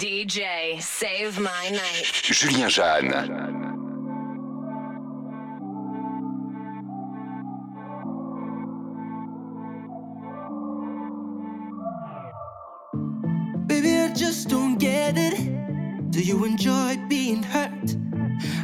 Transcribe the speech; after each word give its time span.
DJ, 0.00 0.80
save 0.80 1.38
my 1.38 1.68
night. 1.68 2.10
Julien 2.22 2.70
Jeanne. 2.70 3.10
Baby, 13.66 13.94
I 13.98 14.14
just 14.14 14.48
don't 14.48 14.78
get 14.78 15.18
it. 15.18 16.10
Do 16.10 16.22
you 16.22 16.46
enjoy 16.46 16.96
being 17.06 17.42
hurt? 17.42 17.94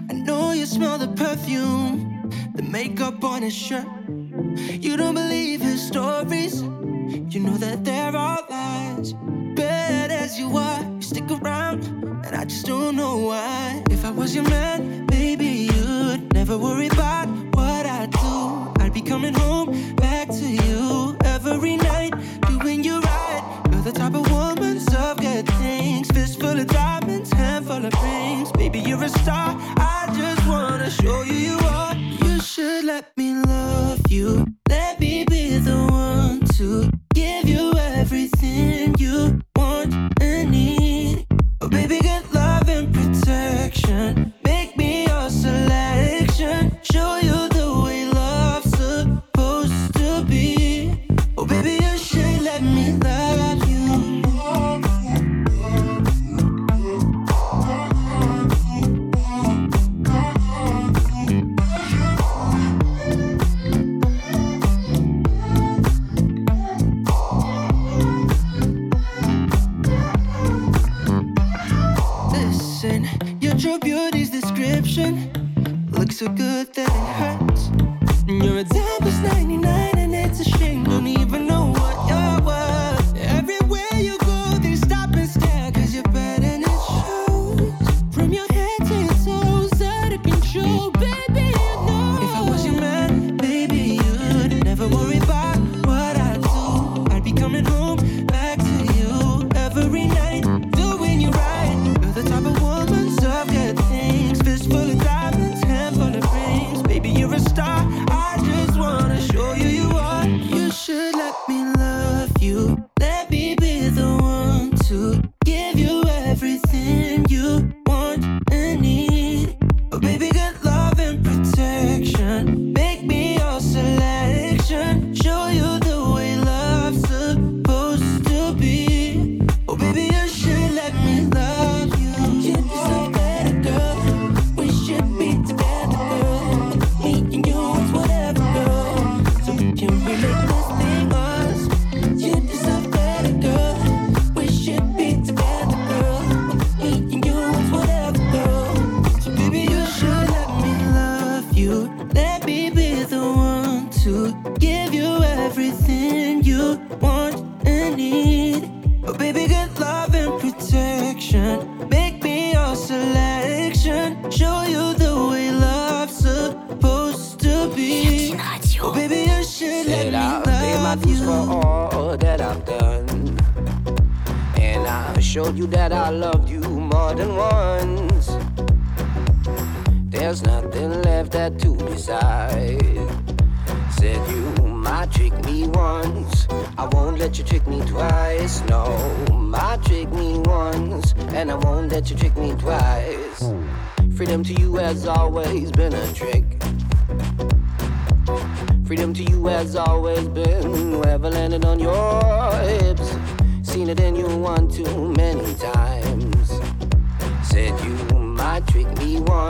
I 0.09 0.15
know 0.15 0.53
you 0.53 0.65
smell 0.65 0.97
the 0.97 1.09
perfume, 1.09 2.31
the 2.55 2.63
makeup 2.63 3.23
on 3.23 3.43
his 3.43 3.55
shirt. 3.55 3.87
You 4.09 4.97
don't 4.97 5.13
believe 5.15 5.61
his 5.61 5.87
stories. 5.87 6.63
You 6.63 7.41
know 7.41 7.59
that 7.59 7.85
they're 7.85 8.17
all 8.17 8.43
lies, 8.49 9.13
bad 9.55 10.11
as 10.11 10.39
you 10.39 10.57
are 10.57 10.96
stick 11.27 11.43
around, 11.43 11.85
and 12.25 12.35
I 12.35 12.45
just 12.45 12.67
don't 12.67 12.97
know 12.97 13.19
why. 13.19 13.83
If 13.91 14.05
I 14.05 14.11
was 14.11 14.35
your 14.35 14.49
man, 14.49 15.07
maybe 15.11 15.47
you'd 15.47 16.33
never 16.33 16.57
worry 16.59 16.89
about 16.89 17.29
what 17.55 17.87
I 17.87 18.07
do. 18.07 18.83
I'd 18.83 18.93
be 18.93 19.03
coming 19.03 19.35
home 19.35 19.95
back 19.97 20.29
to 20.29 20.49
you 20.49 21.17
every 21.25 21.77
night, 21.77 22.13
doing 22.49 22.85
you 22.85 23.01
right. 23.01 23.63
You're 23.71 23.83
the 23.83 23.93
type 23.93 24.15
of 24.15 24.31
woman 24.31 24.85
love 24.93 25.19
good 25.21 25.47
things, 25.61 26.09
fist 26.11 26.41
full 26.41 26.59
of 26.59 26.67
diamonds, 26.67 27.33
handful 27.33 27.85
of 27.85 27.93
rings. 28.03 28.53
Baby, 28.53 28.81
you're 28.81 29.03
a 29.03 29.09
star. 29.09 29.57
I 29.77 30.13
just 30.17 30.47
wanna 30.47 30.91
show 30.91 31.23
you 31.23 31.35
you 31.49 31.59
are. 31.59 31.95
You 31.95 32.41
should 32.41 32.85
let 32.85 33.17
me 33.17 33.35
love 33.35 34.01
you. 34.11 34.46
good 76.29 76.66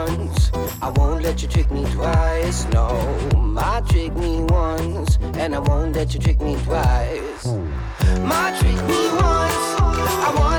once. 0.05 0.51
I 0.81 0.89
won't 0.95 1.23
let 1.23 1.41
you 1.41 1.47
trick 1.47 1.69
me 1.71 1.83
twice. 1.93 2.65
No, 2.75 2.87
my 3.35 3.81
trick 3.89 4.13
me 4.15 4.43
once, 4.43 5.17
and 5.41 5.55
I 5.55 5.59
won't 5.59 5.95
let 5.95 6.13
you 6.13 6.19
trick 6.19 6.39
me 6.41 6.55
twice. 6.65 7.45
My 8.31 8.47
trick 8.59 8.79
me 8.91 9.01
once. 9.25 9.67
I. 9.79 10.56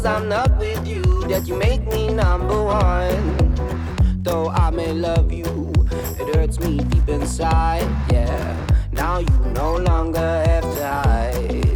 cause 0.00 0.06
I'm 0.06 0.28
not 0.30 0.56
with 0.56 0.86
you 0.86 1.02
that 1.28 1.46
you 1.46 1.56
make 1.58 1.86
me 1.88 2.08
number 2.08 2.64
one. 2.64 3.54
Though 4.22 4.48
I 4.48 4.70
may 4.70 4.92
love 4.92 5.30
you, 5.30 5.72
it 6.18 6.34
hurts 6.34 6.58
me 6.60 6.78
deep 6.78 7.08
inside, 7.08 7.82
yeah. 8.10 8.56
Now 8.92 9.18
you 9.18 9.36
no 9.54 9.76
longer 9.76 10.18
have 10.46 10.62
to 10.62 10.86
hide. 10.86 11.69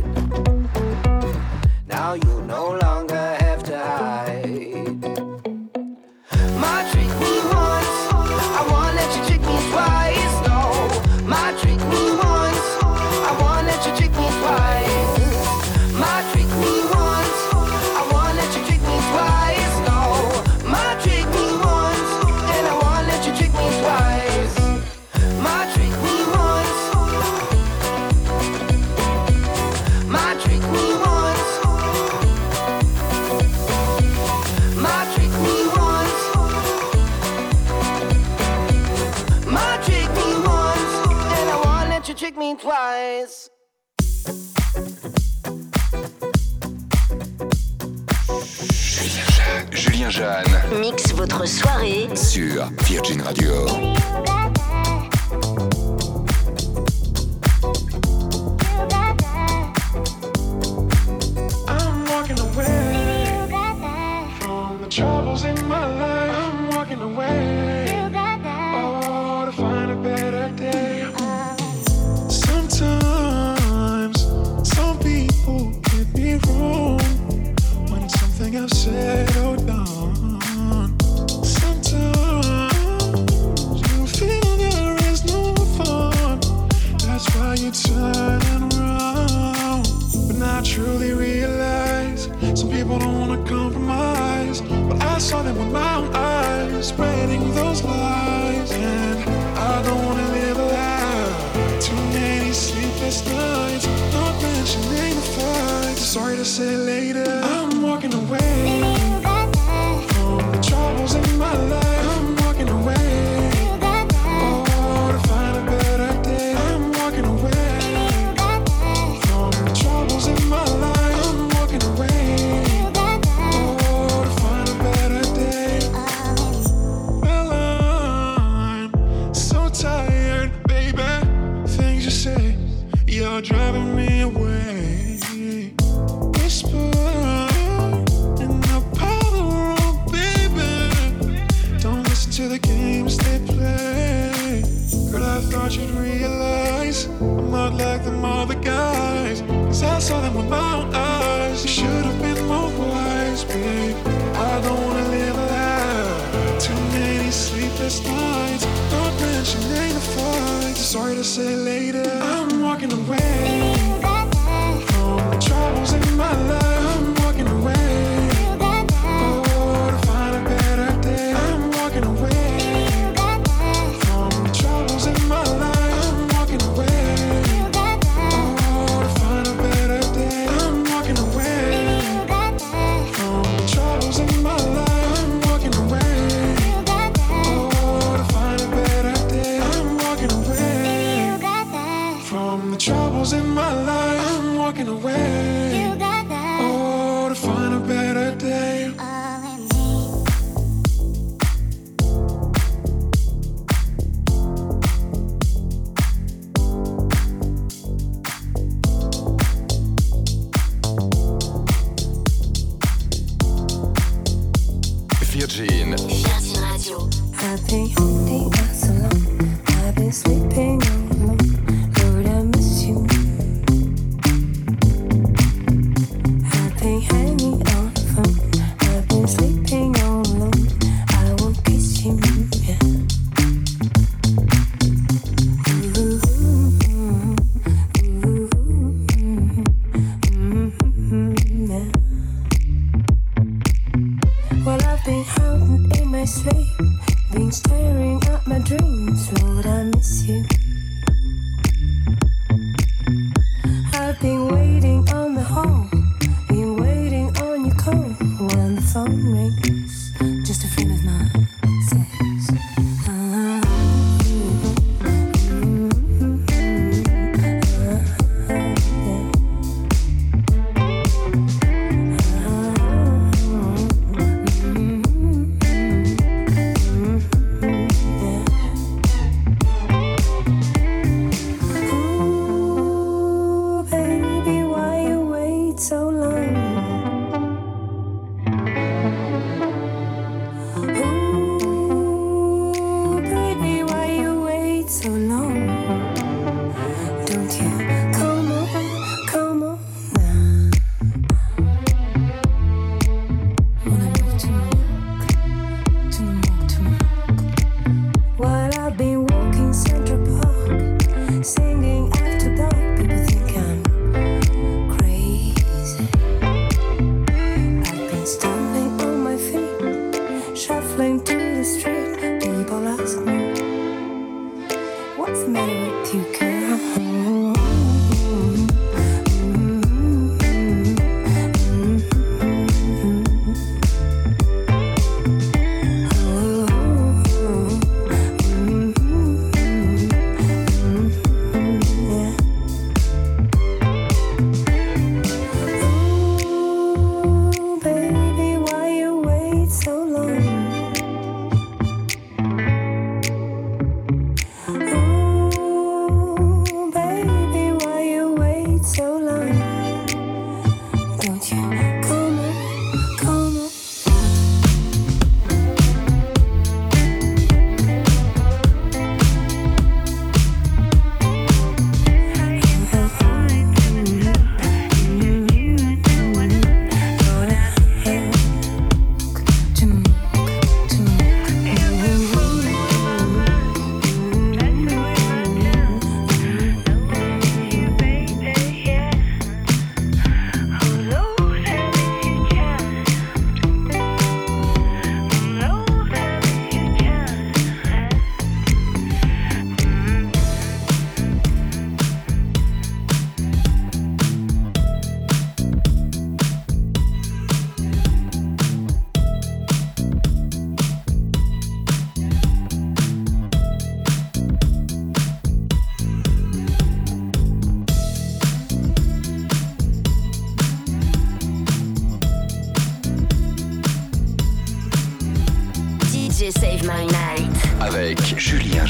Jeanne. 50.14 50.80
Mix 50.80 51.12
votre 51.12 51.44
soirée 51.44 52.08
sur 52.14 52.70
Virgin 52.86 53.20
Radio. 53.22 53.66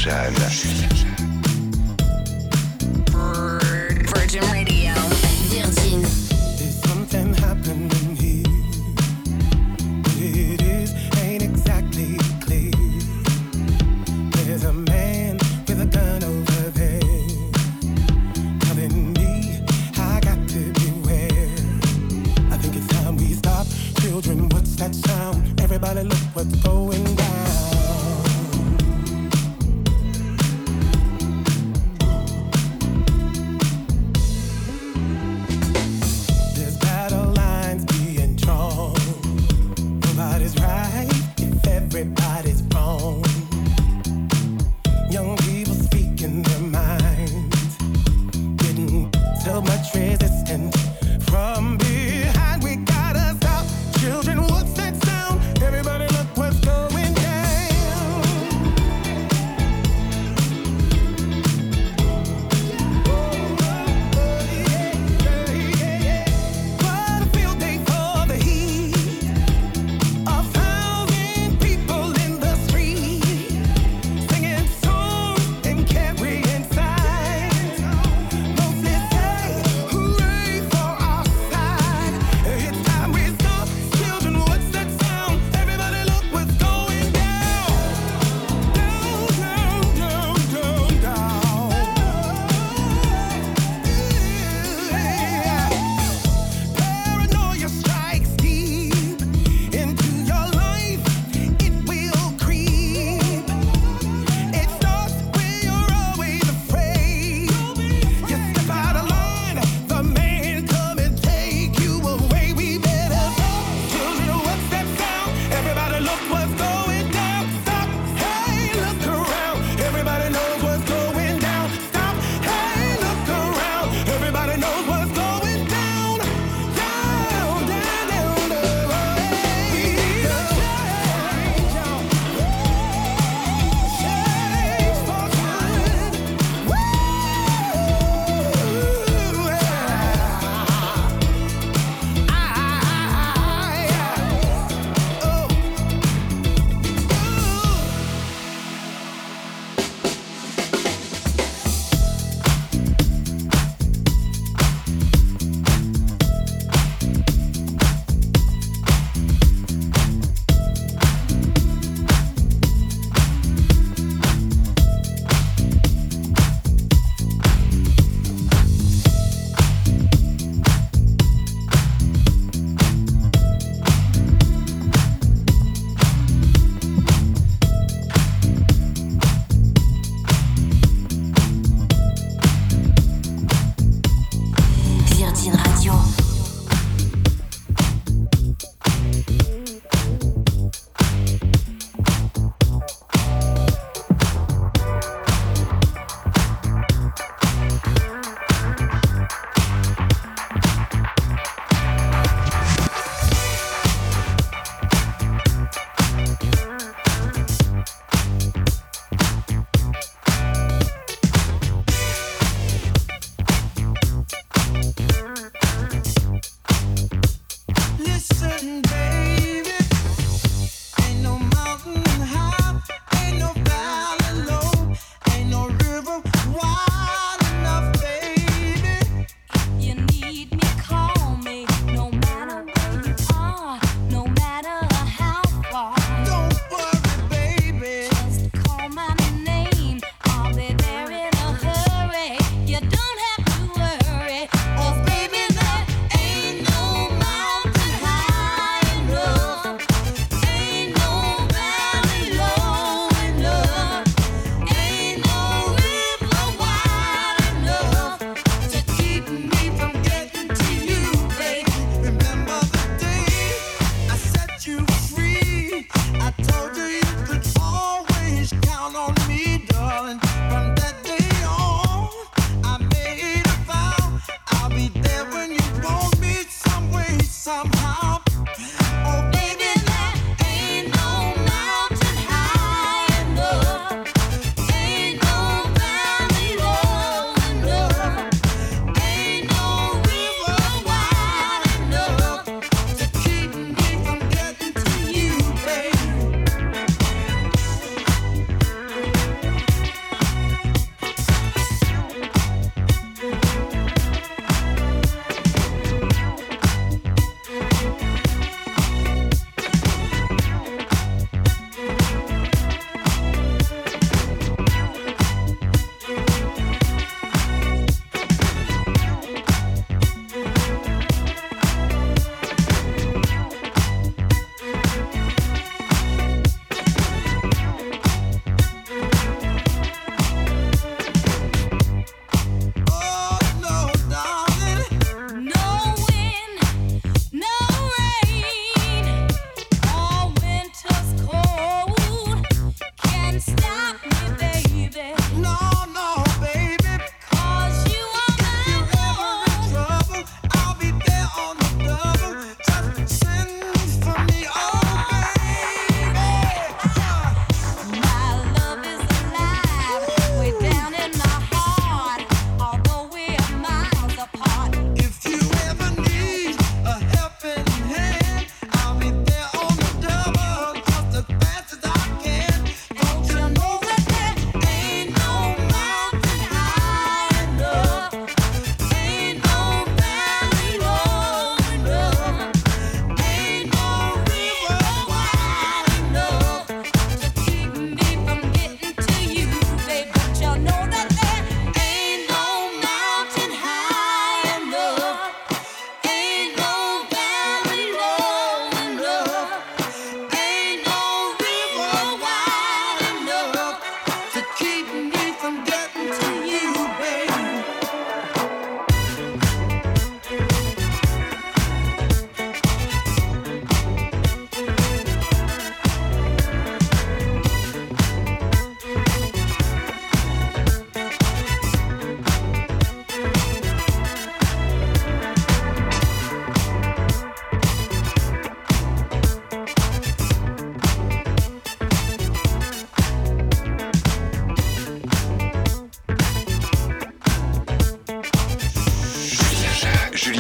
Julien 0.05 0.51
Jeanne. 0.51 1.04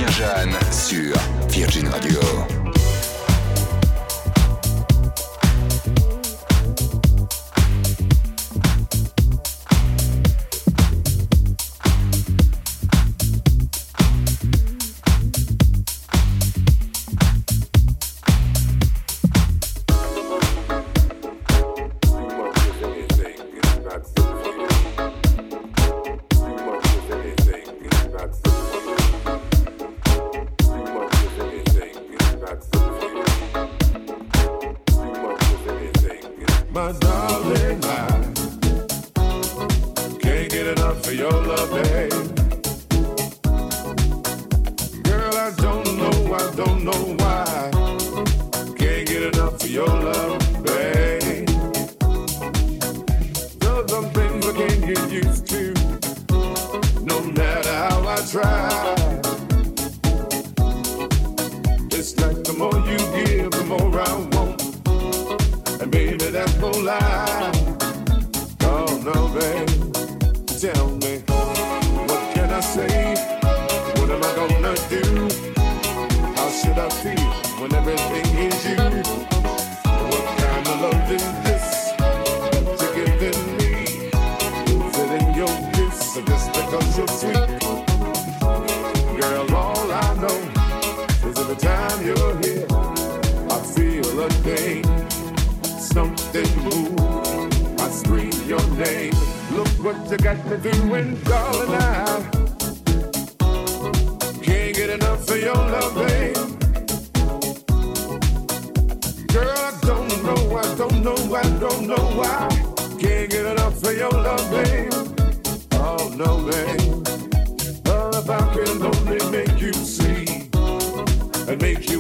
Jeanne 0.08 0.52
sur 0.70 1.14
Virgin 1.48 1.88
Radio. 1.88 2.63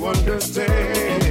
understand. 0.06 1.23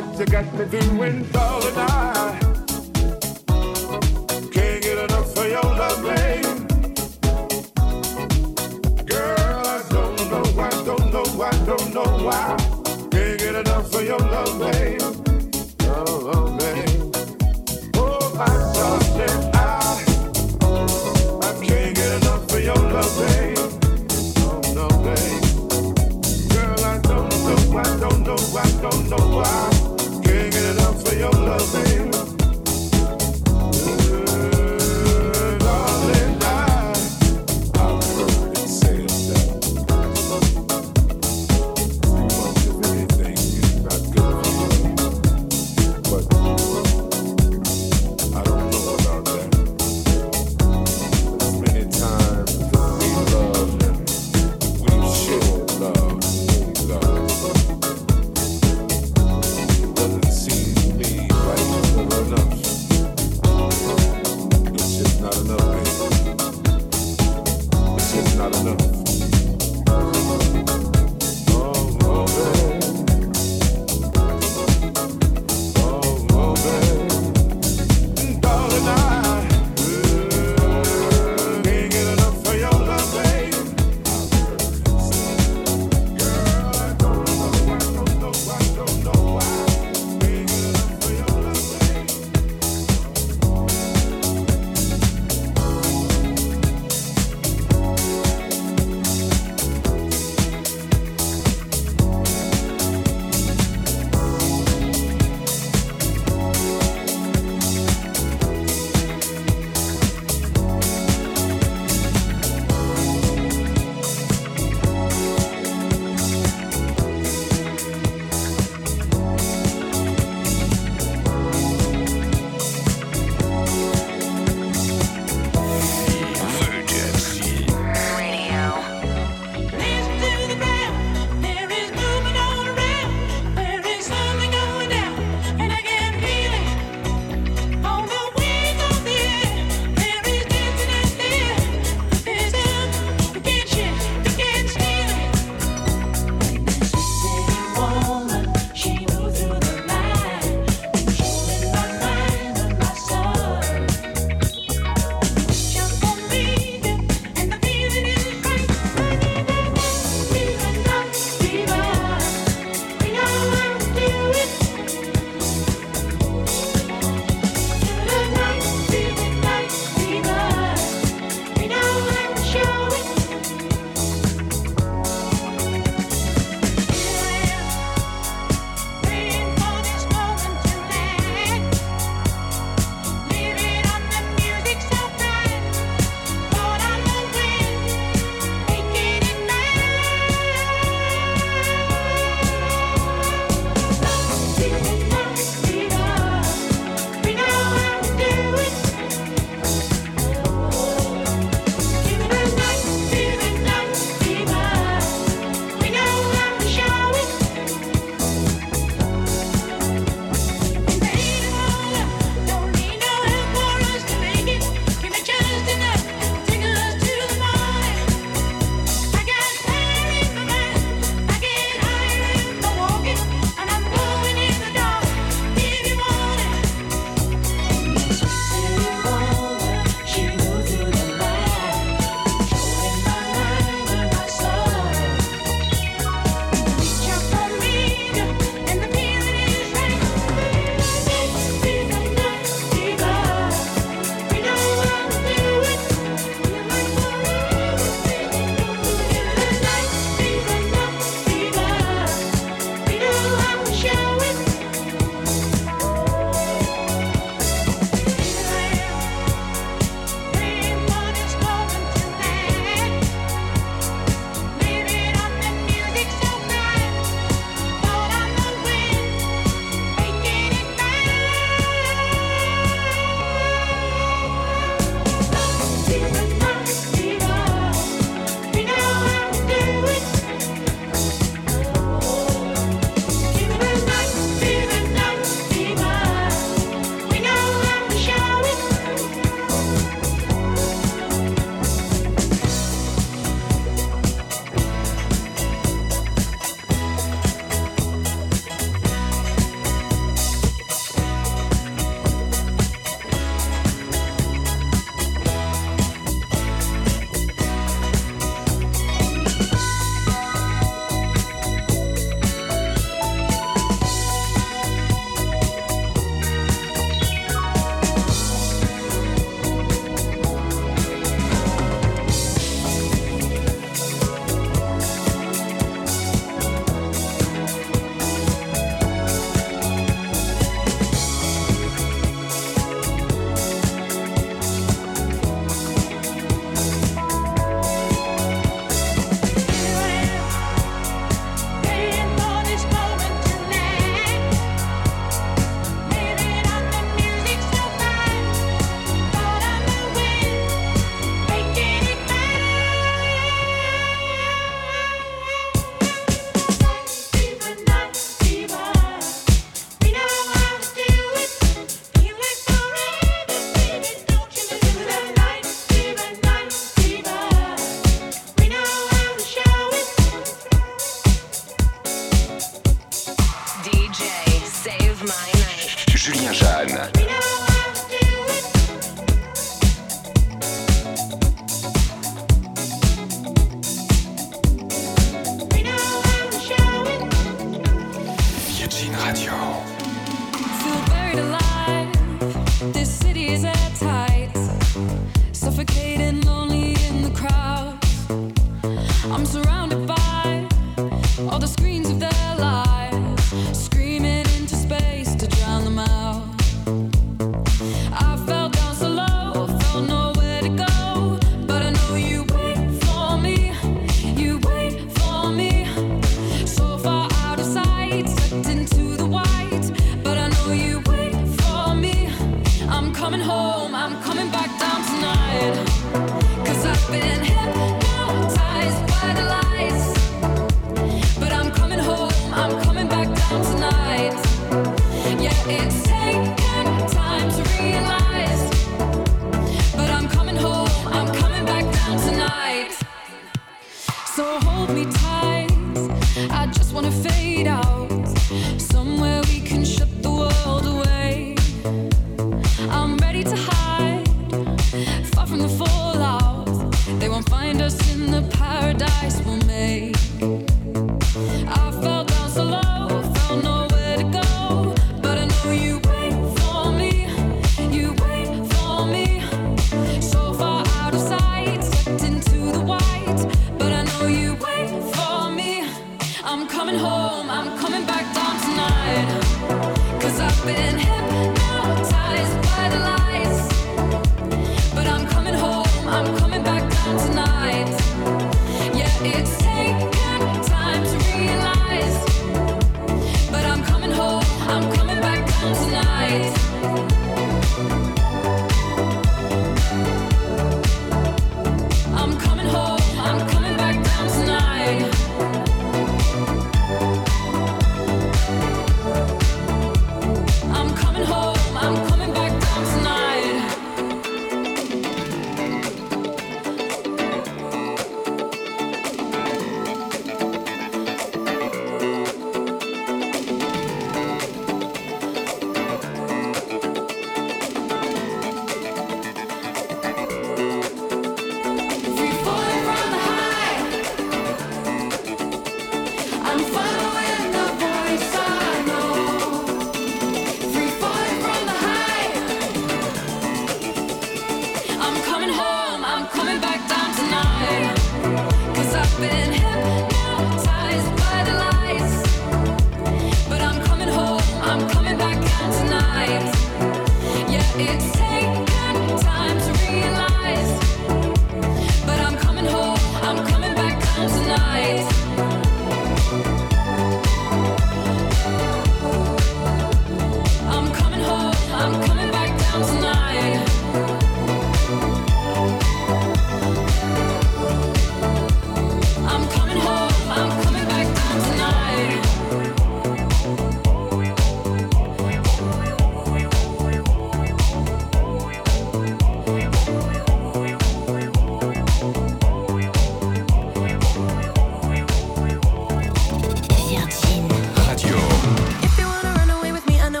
what 0.00 0.18
you 0.18 0.26
got 0.26 0.52
me 0.54 0.64
doing, 0.66 1.30
darling. 1.30 1.74
I 1.76 2.17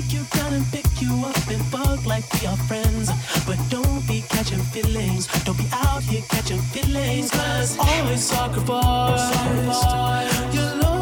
take 0.00 0.12
you 0.12 0.24
down 0.30 0.52
and 0.52 0.64
pick 0.70 0.86
you 1.00 1.12
up 1.24 1.48
and 1.48 1.64
fuck 1.66 2.04
like 2.06 2.24
we 2.34 2.46
are 2.46 2.56
friends. 2.68 3.10
But 3.46 3.58
don't 3.68 4.06
be 4.06 4.22
catching 4.28 4.62
feelings. 4.74 5.26
Don't 5.44 5.58
be 5.58 5.66
out 5.72 6.02
here 6.02 6.22
catching 6.28 6.60
feelings. 6.72 7.30
Cause 7.30 7.76
always 7.78 8.22
sacrifice. 8.22 9.34
Your 10.54 10.74
love 10.82 10.97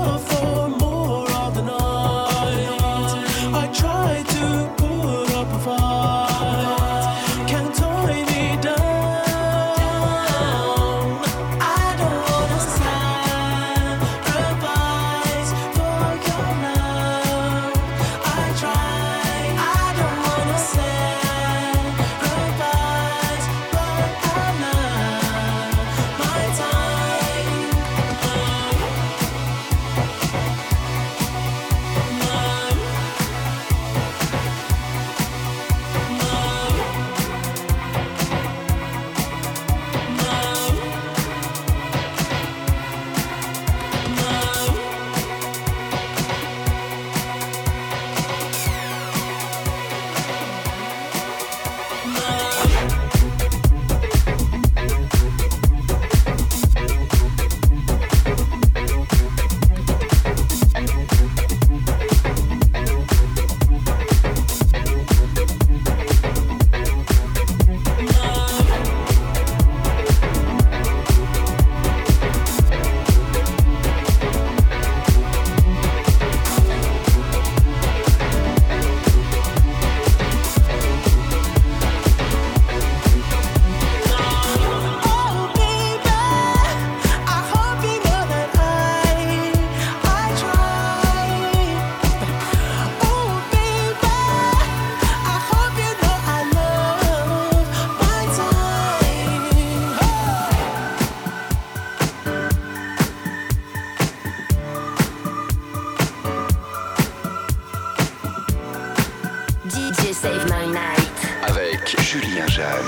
Virgin. 112.56 112.84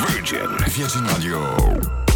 Virgin. 0.00 0.56
Virgin 0.56 1.04
Radio. 1.04 2.07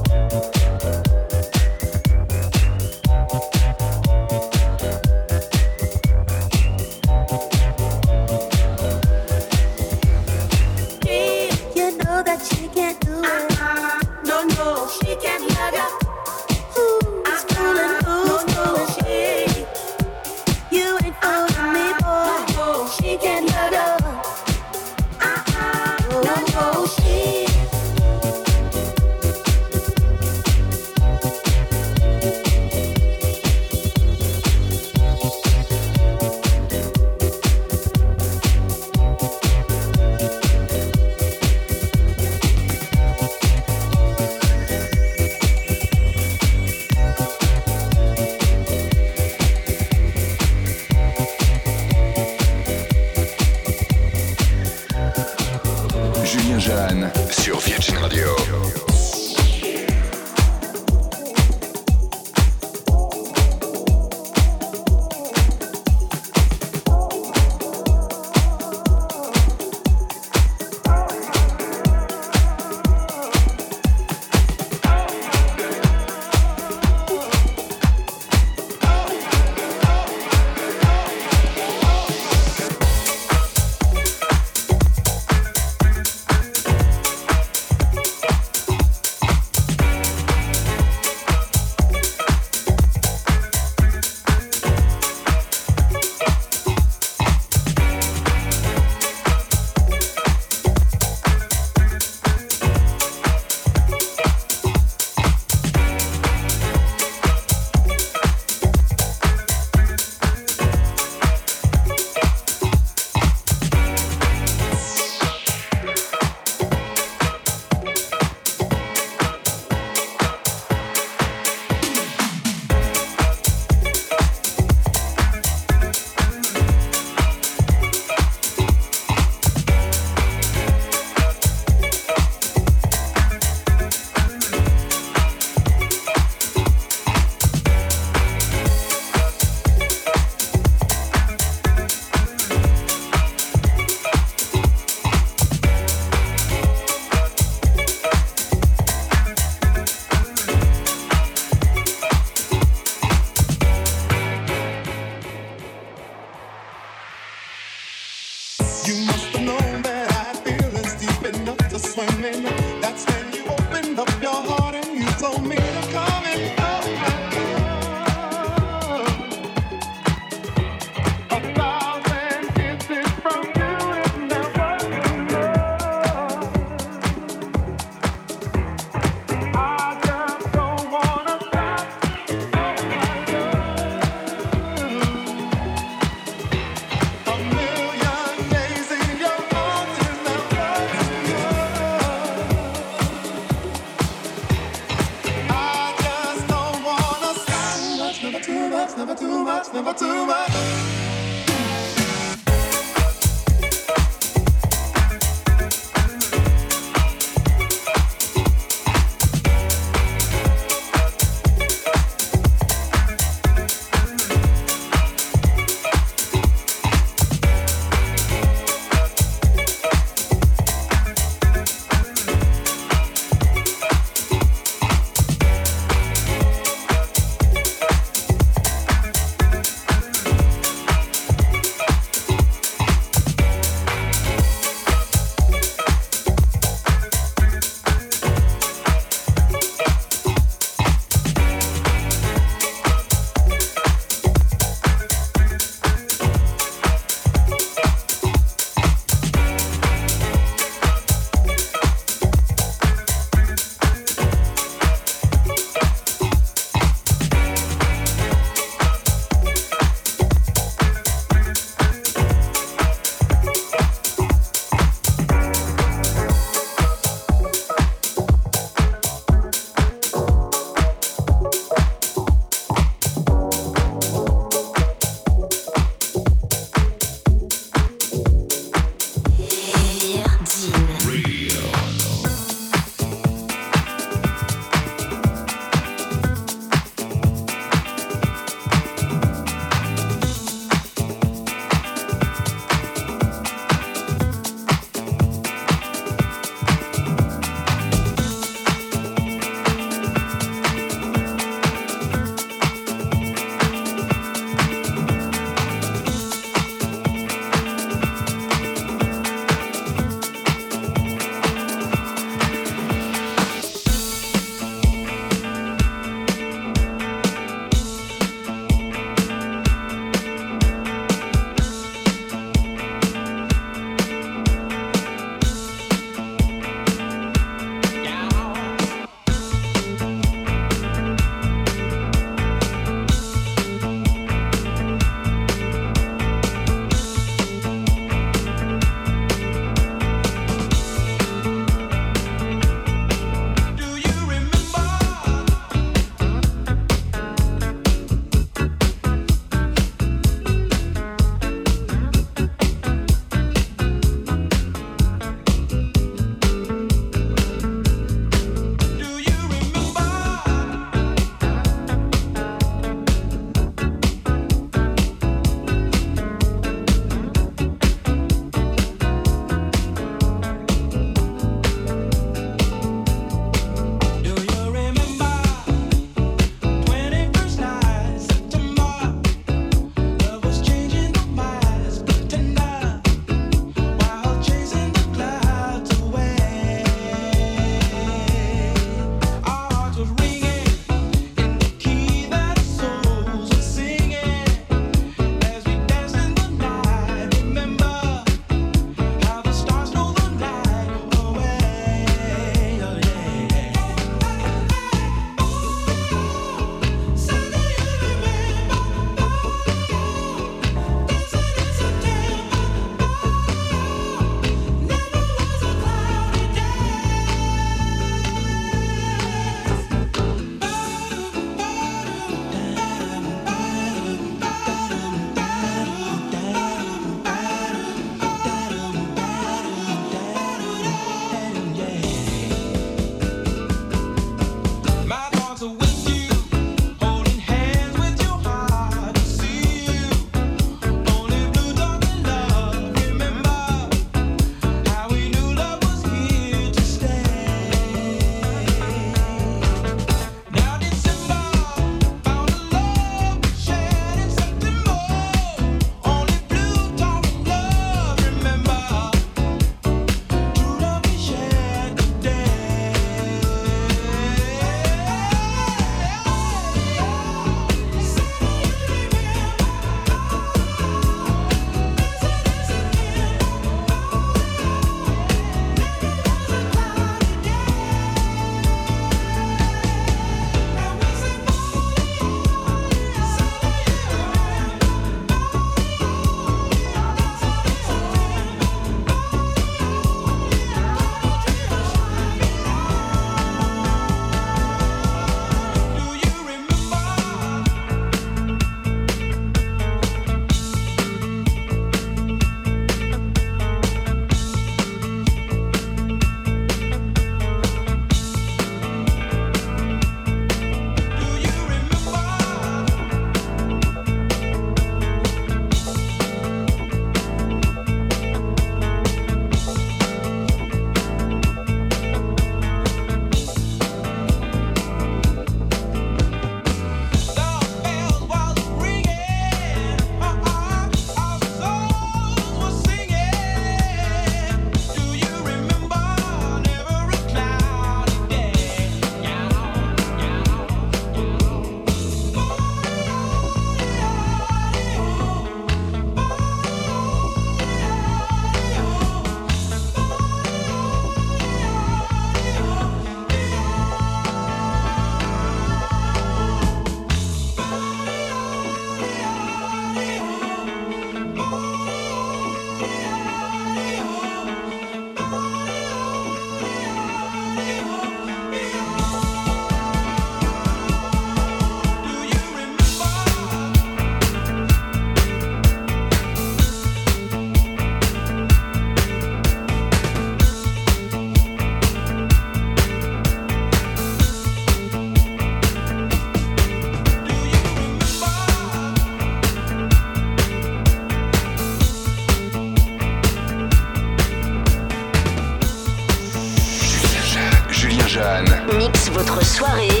soirée. 599.61 600.00